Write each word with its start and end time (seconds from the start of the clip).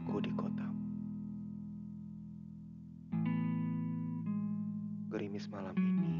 aku 0.00 0.16
di 0.24 0.32
kotamu. 0.32 0.80
Gerimis 5.12 5.44
malam 5.52 5.76
ini 5.76 6.16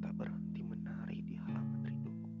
tak 0.00 0.16
berhenti 0.16 0.64
menari 0.64 1.20
di 1.20 1.36
halaman 1.36 1.84
rinduku. 1.84 2.32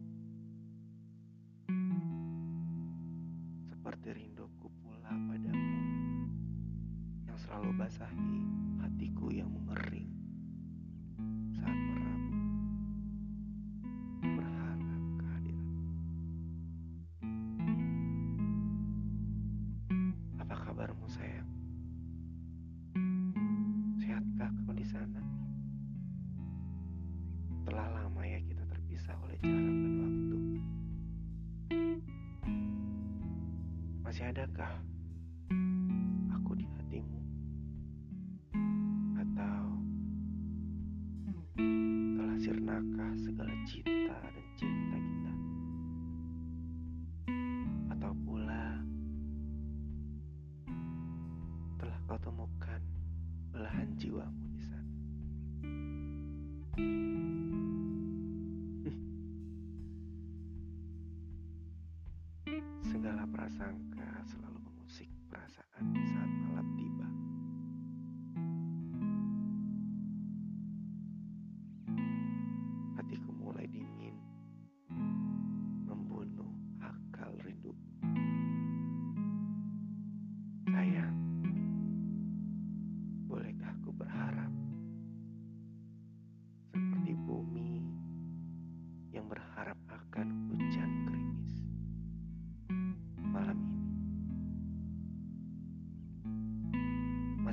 Seperti 3.68 4.08
rinduku 4.16 4.72
pula 4.80 5.12
padamu 5.12 5.76
yang 7.28 7.36
selalu 7.44 7.76
basahi 7.76 8.36
hatiku 8.80 9.28
yang 9.28 9.52
mengering 9.52 10.08
saat 11.60 11.73
Sehatkah 24.34 24.50
kau 24.66 24.74
di 24.74 24.82
sana? 24.82 25.22
Telah 27.70 27.86
lama 27.86 28.22
ya 28.26 28.42
kita 28.42 28.66
terpisah 28.66 29.14
oleh 29.22 29.38
jarak 29.38 29.62
dan 29.78 29.94
waktu. 30.02 30.38
Masih 34.02 34.34
adakah 34.34 34.74
aku 36.34 36.50
di 36.58 36.66
hatimu? 36.66 37.20
Atau 39.22 39.62
telah 42.18 42.38
sirnakah 42.42 43.10
segala 43.22 43.54
cinta 43.70 44.18
dan 44.18 44.46
cinta 44.58 44.96
kita? 44.98 45.32
Atau 47.94 48.10
pula 48.26 48.82
telah 51.78 51.98
kau 52.10 52.18
temukan 52.18 52.93
belahan 53.54 53.86
jiwamu 53.94 54.44
di 54.50 54.62
sana? 54.66 54.90
Segala 62.82 63.22
prasangka 63.30 64.10
selalu 64.26 64.58
mengusik 64.58 65.06
perasaan 65.30 65.86
di 65.94 66.02
saat 66.02 66.23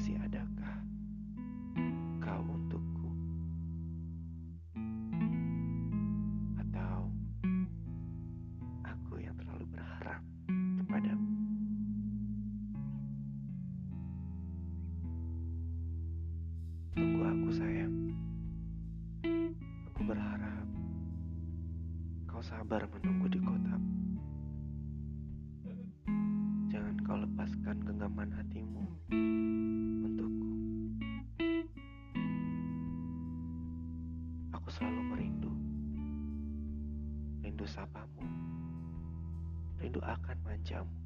Masih 0.02 0.18
adakah 0.18 0.82
kau 2.26 2.42
untukku? 2.42 3.10
Atau 6.58 7.06
aku 8.82 9.22
yang 9.22 9.38
terlalu 9.38 9.62
berharap 9.70 10.26
kepadamu? 10.82 11.30
Tunggu 16.98 17.22
aku 17.22 17.50
sayang. 17.54 17.94
Aku 19.94 20.02
berharap 20.02 20.66
kau 22.26 22.42
sabar 22.42 22.90
menunggu 22.90 23.30
di 23.30 23.38
kotamu. 23.38 23.71
Rindu 37.62 37.78
sapamu. 37.78 38.26
Rindu 39.78 40.02
akan 40.02 40.38
manjamu. 40.42 40.98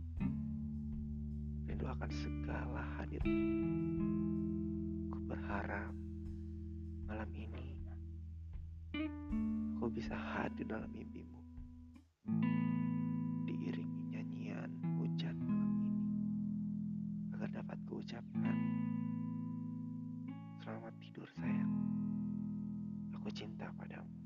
Rindu 1.67 1.83
akan 1.83 2.07
segala 2.16 2.79
hadirmu. 2.95 3.35
Aku 5.11 5.19
berharap 5.27 5.91
malam 7.11 7.27
ini 7.35 7.75
aku 9.75 9.99
bisa 9.99 10.16
hadir 10.16 10.63
dalam 10.63 10.88
mimpimu. 10.95 11.43
Diiringi 13.43 14.16
nyanyian 14.16 14.72
hujan 14.95 15.35
malam 15.35 15.75
ini 15.83 15.91
agar 17.35 17.51
dapat 17.51 17.83
kuucapkan 17.83 18.57
selamat 20.63 20.95
tidur 21.03 21.27
sayang. 21.35 21.75
Aku 23.11 23.27
cinta 23.35 23.67
padamu. 23.75 24.24